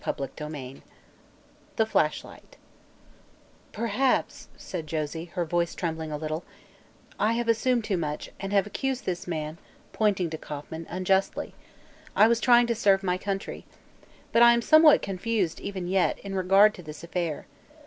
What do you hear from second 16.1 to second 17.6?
in regard to this affair.